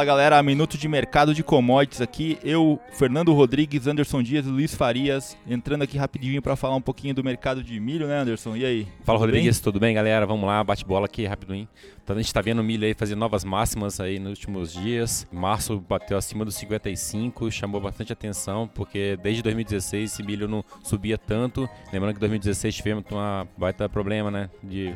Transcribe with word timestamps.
Fala 0.00 0.06
galera, 0.06 0.42
minuto 0.42 0.78
de 0.78 0.88
mercado 0.88 1.34
de 1.34 1.42
commodities 1.42 2.00
aqui. 2.00 2.38
Eu, 2.42 2.80
Fernando 2.94 3.34
Rodrigues, 3.34 3.86
Anderson 3.86 4.22
Dias 4.22 4.46
e 4.46 4.48
Luiz 4.48 4.74
Farias, 4.74 5.36
entrando 5.46 5.82
aqui 5.82 5.98
rapidinho 5.98 6.40
para 6.40 6.56
falar 6.56 6.74
um 6.74 6.80
pouquinho 6.80 7.14
do 7.14 7.22
mercado 7.22 7.62
de 7.62 7.78
milho, 7.78 8.06
né, 8.06 8.20
Anderson? 8.20 8.56
E 8.56 8.64
aí? 8.64 8.88
Fala 9.04 9.18
Rodrigues, 9.18 9.58
bem? 9.58 9.62
tudo 9.62 9.78
bem, 9.78 9.94
galera? 9.94 10.24
Vamos 10.24 10.46
lá, 10.46 10.64
bate 10.64 10.86
bola 10.86 11.04
aqui 11.04 11.26
rapidinho. 11.26 11.68
Então 12.02 12.16
a 12.16 12.18
gente 12.18 12.28
está 12.28 12.40
vendo 12.40 12.58
o 12.58 12.64
milho 12.64 12.84
aí 12.84 12.92
fazer 12.92 13.14
novas 13.14 13.44
máximas 13.44 14.00
aí 14.00 14.18
nos 14.18 14.30
últimos 14.30 14.72
dias. 14.72 15.28
Março 15.30 15.78
bateu 15.78 16.16
acima 16.16 16.44
dos 16.44 16.56
55, 16.56 17.52
chamou 17.52 17.80
bastante 17.80 18.12
atenção, 18.12 18.66
porque 18.66 19.16
desde 19.22 19.42
2016 19.42 20.12
esse 20.12 20.22
milho 20.22 20.48
não 20.48 20.64
subia 20.82 21.16
tanto. 21.16 21.68
Lembrando 21.92 22.14
que 22.14 22.20
2016 22.20 22.74
tivemos 22.74 23.04
uma 23.10 23.46
baita 23.56 23.88
problema, 23.88 24.28
né, 24.28 24.50
de 24.60 24.92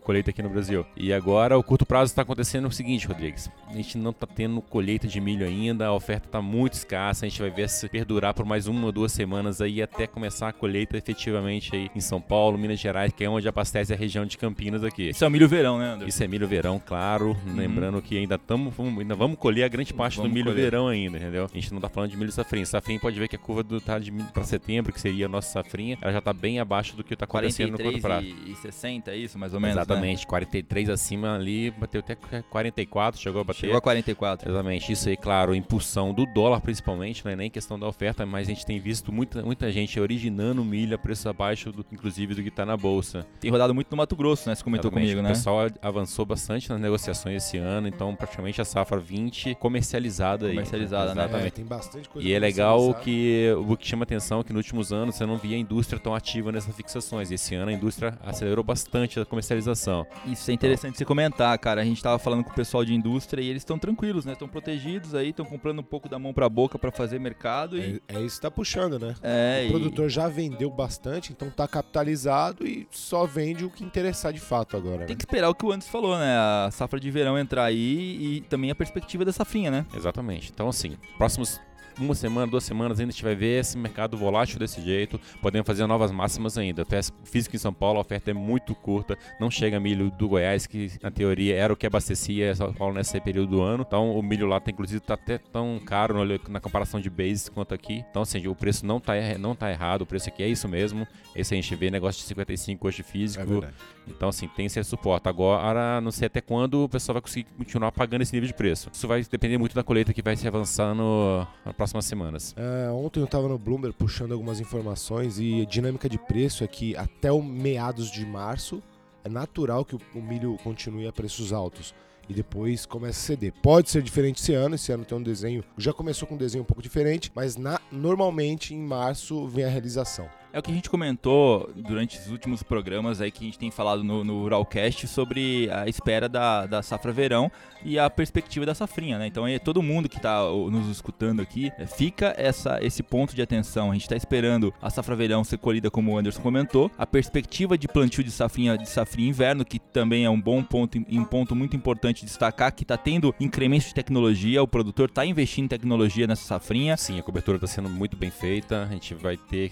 colheita 0.00 0.30
aqui 0.30 0.42
no 0.42 0.48
Brasil. 0.48 0.86
E 0.96 1.12
agora 1.12 1.58
o 1.58 1.62
curto 1.62 1.84
prazo 1.84 2.12
está 2.12 2.22
acontecendo 2.22 2.66
o 2.66 2.72
seguinte, 2.72 3.06
Rodrigues. 3.06 3.50
A 3.68 3.74
gente 3.74 3.95
não 3.96 4.10
está 4.10 4.26
tendo 4.26 4.60
colheita 4.60 5.06
de 5.06 5.20
milho 5.20 5.46
ainda, 5.46 5.86
a 5.86 5.92
oferta 5.92 6.26
está 6.26 6.42
muito 6.42 6.74
escassa. 6.74 7.26
A 7.26 7.28
gente 7.28 7.40
vai 7.40 7.50
ver 7.50 7.68
se 7.68 7.88
perdurar 7.88 8.34
por 8.34 8.44
mais 8.44 8.66
uma 8.66 8.86
ou 8.86 8.92
duas 8.92 9.12
semanas 9.12 9.60
aí 9.60 9.82
até 9.82 10.06
começar 10.06 10.48
a 10.48 10.52
colheita 10.52 10.96
efetivamente 10.96 11.74
aí 11.74 11.90
em 11.94 12.00
São 12.00 12.20
Paulo, 12.20 12.58
Minas 12.58 12.78
Gerais, 12.78 13.12
que 13.12 13.24
é 13.24 13.28
onde 13.28 13.48
abastece 13.48 13.92
a 13.92 13.96
região 13.96 14.24
de 14.26 14.36
Campinas 14.36 14.84
aqui. 14.84 15.10
Isso 15.10 15.24
é 15.24 15.30
milho 15.30 15.48
verão, 15.48 15.78
né? 15.78 15.98
Isso 16.06 16.22
é 16.22 16.28
milho 16.28 16.46
verão, 16.46 16.80
claro. 16.84 17.36
Uhum. 17.46 17.56
Lembrando 17.56 18.00
que 18.02 18.16
ainda 18.16 18.36
estamos, 18.36 18.74
ainda 18.78 19.14
vamos 19.14 19.38
colher 19.38 19.64
a 19.64 19.68
grande 19.68 19.92
parte 19.92 20.16
vamos 20.16 20.30
do 20.30 20.34
milho 20.34 20.50
colher. 20.50 20.64
verão 20.64 20.88
ainda, 20.88 21.18
entendeu? 21.18 21.44
A 21.50 21.54
gente 21.54 21.70
não 21.70 21.78
está 21.78 21.88
falando 21.88 22.10
de 22.10 22.16
milho 22.16 22.32
safrinha. 22.32 22.66
Safrinha 22.66 23.00
pode 23.00 23.18
ver 23.18 23.28
que 23.28 23.36
a 23.36 23.38
curva 23.38 23.62
do 23.62 23.80
tá 23.80 23.98
de 23.98 24.12
para 24.32 24.44
setembro, 24.44 24.92
que 24.92 25.00
seria 25.00 25.26
a 25.26 25.28
nossa 25.28 25.50
safrinha, 25.50 25.98
ela 26.00 26.12
já 26.12 26.18
está 26.18 26.32
bem 26.32 26.58
abaixo 26.58 26.96
do 26.96 27.04
que 27.04 27.14
está 27.14 27.24
acontecendo 27.24 27.72
no 27.72 27.78
curto 27.78 28.00
prazo. 28.00 28.26
E 28.26 28.54
60 28.56 29.10
é 29.10 29.16
isso, 29.16 29.38
mais 29.38 29.54
ou 29.54 29.60
menos. 29.60 29.76
Né? 29.76 29.82
Exatamente, 29.82 30.20
né? 30.20 30.26
43 30.26 30.90
acima 30.90 31.34
ali, 31.34 31.70
bateu 31.70 32.00
até 32.00 32.14
44, 32.14 33.20
chegou 33.20 33.40
a 33.40 33.44
bater. 33.44 33.60
Chegou 33.60 33.76
a 33.76 33.80
44. 33.86 34.50
Exatamente. 34.50 34.90
Isso 34.90 35.08
aí, 35.08 35.16
claro, 35.16 35.54
impulsão 35.54 36.12
do 36.12 36.26
dólar 36.26 36.60
principalmente, 36.60 37.24
não 37.24 37.30
é 37.30 37.36
nem 37.36 37.48
questão 37.48 37.78
da 37.78 37.86
oferta, 37.86 38.26
mas 38.26 38.48
a 38.48 38.50
gente 38.50 38.66
tem 38.66 38.80
visto 38.80 39.12
muita, 39.12 39.42
muita 39.42 39.70
gente 39.70 40.00
originando 40.00 40.64
milho 40.64 40.96
a 40.96 40.98
preço 40.98 41.28
abaixo, 41.28 41.70
do, 41.70 41.86
inclusive, 41.92 42.34
do 42.34 42.42
que 42.42 42.48
está 42.48 42.66
na 42.66 42.76
bolsa. 42.76 43.24
Tem 43.38 43.48
rodado 43.48 43.72
muito 43.72 43.88
no 43.88 43.96
Mato 43.96 44.16
Grosso, 44.16 44.48
né? 44.48 44.56
Você 44.56 44.64
comentou 44.64 44.90
Exatamente. 44.90 45.12
comigo, 45.12 45.22
né? 45.22 45.30
O 45.30 45.34
pessoal 45.34 45.68
avançou 45.80 46.26
bastante 46.26 46.68
nas 46.68 46.80
negociações 46.80 47.44
esse 47.44 47.58
ano, 47.58 47.86
então 47.86 48.14
praticamente 48.16 48.60
a 48.60 48.64
safra 48.64 48.98
20 48.98 49.54
comercializada. 49.54 50.48
Comercializada, 50.48 51.10
aí. 51.10 51.16
né? 51.16 51.22
Exatamente. 51.22 51.46
É, 51.46 51.50
tem 51.50 51.64
bastante 51.64 52.08
coisa 52.08 52.26
E 52.26 52.32
é 52.32 52.38
legal 52.40 52.92
que 52.94 53.54
o 53.56 53.76
que 53.76 53.86
chama 53.86 54.02
atenção 54.02 54.40
é 54.40 54.44
que 54.44 54.52
nos 54.52 54.64
últimos 54.64 54.92
anos 54.92 55.14
você 55.14 55.24
não 55.24 55.36
via 55.36 55.56
a 55.56 55.60
indústria 55.60 56.00
tão 56.00 56.12
ativa 56.12 56.50
nessas 56.50 56.74
fixações. 56.74 57.30
Esse 57.30 57.54
ano 57.54 57.70
a 57.70 57.72
indústria 57.72 58.18
acelerou 58.24 58.64
bastante 58.64 59.20
a 59.20 59.24
comercialização. 59.24 60.04
Isso 60.26 60.50
é 60.50 60.54
interessante 60.54 60.88
então, 60.88 60.98
você 60.98 61.04
comentar, 61.04 61.56
cara. 61.58 61.82
A 61.82 61.84
gente 61.84 61.98
estava 61.98 62.18
falando 62.18 62.42
com 62.42 62.50
o 62.50 62.54
pessoal 62.54 62.84
de 62.84 62.92
indústria 62.92 63.40
e 63.40 63.48
eles 63.48 63.62
estão 63.62 63.75
tranquilos, 63.78 64.24
né? 64.24 64.32
Estão 64.32 64.48
protegidos 64.48 65.14
aí, 65.14 65.30
estão 65.30 65.44
comprando 65.44 65.80
um 65.80 65.84
pouco 65.84 66.08
da 66.08 66.18
mão 66.18 66.32
para 66.32 66.48
boca 66.48 66.78
para 66.78 66.90
fazer 66.90 67.18
mercado. 67.18 67.78
E... 67.78 68.02
É, 68.08 68.16
é, 68.16 68.20
isso 68.22 68.36
que 68.36 68.42
tá 68.42 68.50
puxando, 68.50 68.98
né? 68.98 69.14
É, 69.22 69.62
o 69.64 69.66
e... 69.66 69.70
produtor 69.70 70.08
já 70.08 70.28
vendeu 70.28 70.70
bastante, 70.70 71.32
então 71.32 71.50
tá 71.50 71.66
capitalizado 71.66 72.66
e 72.66 72.86
só 72.90 73.26
vende 73.26 73.64
o 73.64 73.70
que 73.70 73.84
interessar 73.84 74.32
de 74.32 74.40
fato 74.40 74.76
agora. 74.76 74.98
Tem 74.98 75.08
né? 75.08 75.14
que 75.14 75.22
esperar 75.22 75.48
o 75.48 75.54
que 75.54 75.64
o 75.64 75.72
Anderson 75.72 75.90
falou, 75.90 76.18
né? 76.18 76.36
A 76.36 76.70
safra 76.70 76.98
de 77.00 77.10
verão 77.10 77.38
entrar 77.38 77.64
aí 77.64 78.36
e 78.36 78.40
também 78.42 78.70
a 78.70 78.74
perspectiva 78.74 79.24
da 79.24 79.32
safrinha, 79.32 79.70
né? 79.70 79.86
Exatamente. 79.94 80.50
Então, 80.52 80.68
assim, 80.68 80.96
próximos 81.16 81.60
uma 81.98 82.14
semana, 82.14 82.46
duas 82.46 82.64
semanas 82.64 82.98
ainda 83.00 83.10
a 83.10 83.12
gente 83.12 83.22
vai 83.22 83.34
ver 83.34 83.60
esse 83.60 83.76
mercado 83.76 84.16
volátil 84.16 84.58
desse 84.58 84.80
jeito, 84.80 85.20
podemos 85.40 85.66
fazer 85.66 85.86
novas 85.86 86.10
máximas 86.10 86.58
ainda. 86.58 86.86
Físico 87.24 87.56
em 87.56 87.58
São 87.58 87.72
Paulo, 87.72 87.98
a 87.98 88.00
oferta 88.00 88.30
é 88.30 88.34
muito 88.34 88.74
curta, 88.74 89.16
não 89.40 89.50
chega 89.50 89.80
milho 89.80 90.10
do 90.10 90.28
Goiás, 90.28 90.66
que 90.66 90.92
na 91.02 91.10
teoria 91.10 91.56
era 91.56 91.72
o 91.72 91.76
que 91.76 91.86
abastecia 91.86 92.54
São 92.54 92.72
Paulo 92.72 92.94
nesse 92.94 93.20
período 93.20 93.50
do 93.50 93.62
ano. 93.62 93.84
Então 93.86 94.16
o 94.16 94.22
milho 94.22 94.46
lá, 94.46 94.60
tá, 94.60 94.70
inclusive, 94.70 94.98
está 94.98 95.14
até 95.14 95.38
tão 95.38 95.80
caro 95.84 96.16
na 96.48 96.60
comparação 96.60 97.00
de 97.00 97.10
bases 97.10 97.48
quanto 97.48 97.74
aqui. 97.74 98.04
Então, 98.10 98.22
assim, 98.22 98.46
o 98.46 98.54
preço 98.54 98.84
não 98.84 98.98
está 98.98 99.14
não 99.38 99.54
tá 99.54 99.70
errado, 99.70 100.02
o 100.02 100.06
preço 100.06 100.28
aqui 100.28 100.42
é 100.42 100.48
isso 100.48 100.68
mesmo. 100.68 101.06
Esse 101.34 101.54
a 101.54 101.56
gente 101.56 101.74
vê 101.74 101.90
negócio 101.90 102.20
de 102.20 102.28
55 102.28 102.86
hoje 102.86 103.02
físico. 103.02 103.64
É 103.64 103.70
então, 104.08 104.28
assim, 104.28 104.48
tem 104.48 104.66
esse 104.66 104.82
suporte. 104.84 105.28
Agora, 105.28 106.00
não 106.00 106.10
sei 106.10 106.26
até 106.26 106.40
quando 106.40 106.84
o 106.84 106.88
pessoal 106.88 107.14
vai 107.14 107.22
conseguir 107.22 107.46
continuar 107.56 107.90
pagando 107.92 108.22
esse 108.22 108.32
nível 108.32 108.46
de 108.46 108.54
preço. 108.54 108.88
Isso 108.92 109.06
vai 109.08 109.22
depender 109.22 109.58
muito 109.58 109.74
da 109.74 109.82
colheita 109.82 110.12
que 110.12 110.22
vai 110.22 110.36
se 110.36 110.46
avançando 110.46 111.46
na 111.64 111.72
próximas 111.86 112.04
semanas. 112.04 112.54
É, 112.56 112.90
ontem 112.90 113.20
eu 113.20 113.24
estava 113.24 113.48
no 113.48 113.58
Bloomberg 113.58 113.96
puxando 113.96 114.32
algumas 114.32 114.58
informações 114.60 115.38
e 115.38 115.62
a 115.62 115.64
dinâmica 115.64 116.08
de 116.08 116.18
preço 116.18 116.64
é 116.64 116.66
que 116.66 116.96
até 116.96 117.30
o 117.30 117.42
meados 117.42 118.10
de 118.10 118.26
março 118.26 118.82
é 119.22 119.28
natural 119.28 119.84
que 119.84 119.94
o 119.94 120.22
milho 120.22 120.56
continue 120.64 121.06
a 121.06 121.12
preços 121.12 121.52
altos 121.52 121.94
e 122.28 122.34
depois 122.34 122.84
começa 122.86 123.18
a 123.18 123.22
ceder. 123.22 123.52
Pode 123.62 123.88
ser 123.88 124.02
diferente 124.02 124.42
esse 124.42 124.52
ano, 124.52 124.74
esse 124.74 124.90
ano 124.90 125.04
tem 125.04 125.16
um 125.16 125.22
desenho, 125.22 125.62
já 125.78 125.92
começou 125.92 126.26
com 126.26 126.34
um 126.34 126.38
desenho 126.38 126.62
um 126.62 126.66
pouco 126.66 126.82
diferente, 126.82 127.30
mas 127.34 127.56
na, 127.56 127.80
normalmente 127.92 128.74
em 128.74 128.80
março 128.80 129.46
vem 129.46 129.64
a 129.64 129.68
realização. 129.68 130.28
É 130.56 130.58
o 130.58 130.62
que 130.62 130.70
a 130.70 130.74
gente 130.74 130.88
comentou 130.88 131.70
durante 131.76 132.18
os 132.18 132.30
últimos 132.30 132.62
programas 132.62 133.20
aí 133.20 133.30
que 133.30 133.44
a 133.44 133.44
gente 133.44 133.58
tem 133.58 133.70
falado 133.70 134.02
no, 134.02 134.24
no 134.24 134.40
Ruralcast 134.40 135.06
sobre 135.06 135.68
a 135.70 135.86
espera 135.86 136.30
da, 136.30 136.64
da 136.64 136.82
safra 136.82 137.12
verão 137.12 137.52
e 137.84 137.98
a 137.98 138.08
perspectiva 138.08 138.64
da 138.64 138.74
safrinha, 138.74 139.18
né? 139.18 139.26
Então 139.26 139.46
é 139.46 139.58
todo 139.58 139.82
mundo 139.82 140.08
que 140.08 140.16
está 140.16 140.40
nos 140.44 140.88
escutando 140.88 141.42
aqui, 141.42 141.70
é, 141.76 141.84
fica 141.84 142.34
essa, 142.38 142.82
esse 142.82 143.02
ponto 143.02 143.36
de 143.36 143.42
atenção. 143.42 143.90
A 143.90 143.92
gente 143.92 144.04
está 144.04 144.16
esperando 144.16 144.72
a 144.80 144.88
safra 144.88 145.14
verão 145.14 145.44
ser 145.44 145.58
colhida, 145.58 145.90
como 145.90 146.14
o 146.14 146.16
Anderson 146.16 146.40
comentou, 146.40 146.90
a 146.96 147.06
perspectiva 147.06 147.76
de 147.76 147.86
plantio 147.86 148.24
de 148.24 148.30
safrinha 148.30 148.78
de 148.78 148.88
safrinha 148.88 149.28
inverno, 149.28 149.62
que 149.62 149.78
também 149.78 150.24
é 150.24 150.30
um 150.30 150.40
bom 150.40 150.62
ponto 150.62 150.96
um 150.96 151.24
ponto 151.24 151.54
muito 151.54 151.76
importante 151.76 152.24
destacar, 152.24 152.72
que 152.72 152.82
está 152.82 152.96
tendo 152.96 153.34
incremento 153.38 153.88
de 153.88 153.94
tecnologia, 153.94 154.62
o 154.62 154.66
produtor 154.66 155.10
está 155.10 155.26
investindo 155.26 155.66
em 155.66 155.68
tecnologia 155.68 156.26
nessa 156.26 156.44
safrinha. 156.44 156.96
Sim, 156.96 157.18
a 157.18 157.22
cobertura 157.22 157.58
está 157.58 157.66
sendo 157.66 157.90
muito 157.90 158.16
bem 158.16 158.30
feita, 158.30 158.84
a 158.84 158.86
gente 158.86 159.14
vai 159.14 159.36
ter 159.36 159.70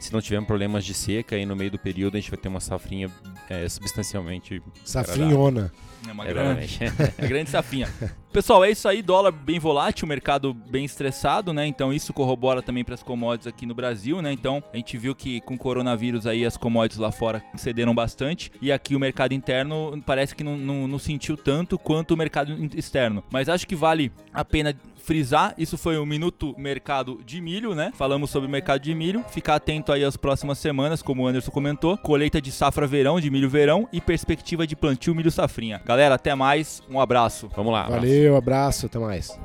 se 0.00 0.12
não 0.12 0.20
tivermos 0.20 0.46
problemas 0.46 0.84
de 0.84 0.94
seca 0.94 1.36
aí 1.36 1.44
no 1.44 1.54
meio 1.54 1.70
do 1.70 1.78
período, 1.78 2.16
a 2.16 2.20
gente 2.20 2.30
vai 2.30 2.40
ter 2.40 2.48
uma 2.48 2.58
safrinha 2.58 3.10
é, 3.48 3.68
substancialmente. 3.68 4.62
Safrinhona. 4.84 5.70
É 6.08 6.12
uma 6.12 6.24
grande, 6.24 6.78
é 7.18 7.26
grande 7.28 7.50
safrinha. 7.50 7.86
Pessoal, 8.32 8.64
é 8.64 8.70
isso 8.70 8.88
aí, 8.88 9.02
dólar 9.02 9.32
bem 9.32 9.58
volátil, 9.58 10.08
mercado 10.08 10.54
bem 10.54 10.84
estressado, 10.84 11.52
né? 11.52 11.66
Então 11.66 11.92
isso 11.92 12.12
corrobora 12.12 12.62
também 12.62 12.82
para 12.82 12.94
as 12.94 13.02
commodities 13.02 13.46
aqui 13.46 13.66
no 13.66 13.74
Brasil, 13.74 14.22
né? 14.22 14.32
Então 14.32 14.62
a 14.72 14.76
gente 14.76 14.96
viu 14.96 15.14
que 15.14 15.40
com 15.42 15.54
o 15.54 15.58
coronavírus 15.58 16.26
aí 16.26 16.46
as 16.46 16.56
commodities 16.56 16.98
lá 16.98 17.12
fora 17.12 17.42
cederam 17.56 17.94
bastante 17.94 18.50
e 18.62 18.72
aqui 18.72 18.96
o 18.96 19.00
mercado 19.00 19.34
interno 19.34 20.00
parece 20.06 20.34
que 20.34 20.44
não, 20.44 20.56
não, 20.56 20.88
não 20.88 20.98
sentiu 20.98 21.36
tanto 21.36 21.78
quanto 21.78 22.12
o 22.12 22.16
mercado 22.16 22.56
externo. 22.74 23.22
Mas 23.30 23.48
acho 23.48 23.66
que 23.66 23.76
vale 23.76 24.10
a 24.32 24.44
pena 24.44 24.74
frisar, 25.00 25.54
isso 25.58 25.76
foi 25.76 25.98
o 25.98 26.06
Minuto 26.06 26.54
Mercado 26.56 27.20
de 27.26 27.40
Milho, 27.40 27.74
né? 27.74 27.90
Falamos 27.96 28.30
sobre 28.30 28.46
o 28.46 28.50
mercado 28.50 28.80
de 28.80 28.94
milho. 28.94 29.24
Ficar 29.30 29.56
atento 29.56 29.89
aí 29.92 30.04
às 30.04 30.16
próximas 30.16 30.58
semanas, 30.58 31.02
como 31.02 31.22
o 31.22 31.26
Anderson 31.26 31.50
comentou. 31.50 31.96
Colheita 31.98 32.40
de 32.40 32.50
safra 32.50 32.86
verão, 32.86 33.20
de 33.20 33.30
milho 33.30 33.48
verão 33.48 33.88
e 33.92 34.00
perspectiva 34.00 34.66
de 34.66 34.76
plantio 34.76 35.14
milho 35.14 35.30
safrinha. 35.30 35.80
Galera, 35.84 36.14
até 36.14 36.34
mais. 36.34 36.82
Um 36.90 37.00
abraço. 37.00 37.50
Vamos 37.54 37.72
lá. 37.72 37.88
Valeu, 37.88 38.36
abraço, 38.36 38.86
até 38.86 38.98
mais. 38.98 39.38